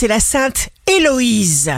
[0.00, 1.70] c'est la sainte Héloïse.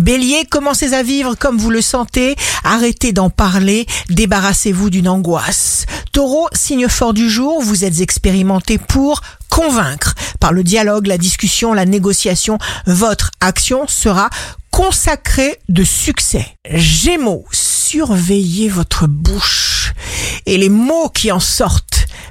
[0.00, 5.86] Bélier, commencez à vivre comme vous le sentez, arrêtez d'en parler, débarrassez-vous d'une angoisse.
[6.10, 10.16] Taureau, signe fort du jour, vous êtes expérimenté pour convaincre.
[10.40, 14.28] Par le dialogue, la discussion, la négociation, votre action sera
[14.72, 16.44] consacrée de succès.
[16.68, 19.92] Gémeaux, surveillez votre bouche
[20.46, 21.87] et les mots qui en sortent.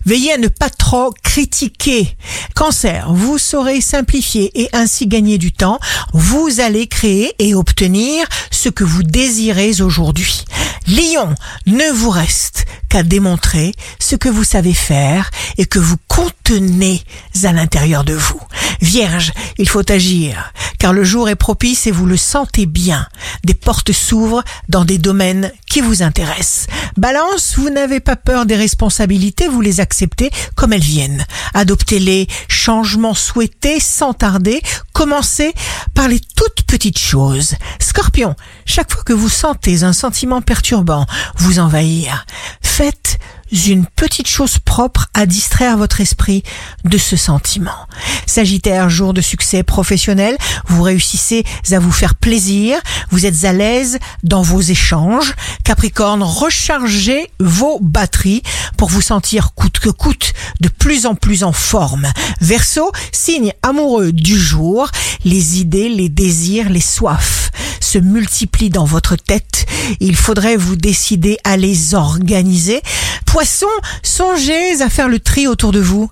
[0.08, 2.16] Veillez à ne pas trop critiquer.
[2.56, 5.82] Cancer, vous saurez simplifier et ainsi gagner du temps.
[6.14, 10.46] Vous allez créer et obtenir ce que vous désirez aujourd'hui.
[10.88, 11.36] Lion,
[11.66, 17.04] ne vous reste qu'à démontrer ce que vous savez faire et que vous contenez
[17.44, 18.39] à l'intérieur de vous.
[18.80, 23.08] Vierge, il faut agir, car le jour est propice et vous le sentez bien.
[23.44, 26.68] Des portes s'ouvrent dans des domaines qui vous intéressent.
[26.98, 31.26] Balance, vous n'avez pas peur des responsabilités, vous les acceptez comme elles viennent.
[31.54, 34.62] Adoptez les changements souhaités sans tarder.
[34.94, 35.53] Commencez
[35.94, 37.56] par les toutes petites choses.
[37.80, 41.06] Scorpion, chaque fois que vous sentez un sentiment perturbant
[41.38, 42.25] vous envahir,
[42.62, 43.16] faites
[43.52, 46.44] une petite chose propre à distraire votre esprit
[46.84, 47.88] de ce sentiment.
[48.26, 52.78] Sagittaire, jour de succès professionnel, vous réussissez à vous faire plaisir,
[53.09, 55.34] vous êtes à l'aise dans vos échanges.
[55.64, 58.44] Capricorne, rechargez vos batteries
[58.78, 62.08] pour vous sentir coûte que coûte de plus en plus en forme.
[62.42, 64.90] Verseau, signe amoureux du jour,
[65.25, 69.66] les idées, les désirs, les soifs se multiplient dans votre tête.
[70.00, 72.81] Il faudrait vous décider à les organiser.
[73.28, 73.67] Poisson,
[74.02, 76.09] songez à faire le tri autour de vous.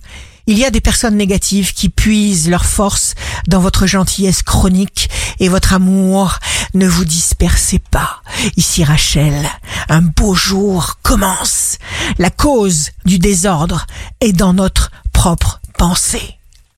[0.47, 3.15] Il y a des personnes négatives qui puisent leur force
[3.47, 6.37] dans votre gentillesse chronique et votre amour.
[6.75, 8.21] Ne vous dispersez pas.
[8.57, 9.49] Ici Rachel,
[9.89, 11.79] un beau jour commence.
[12.19, 13.87] La cause du désordre
[14.21, 16.37] est dans notre propre pensée.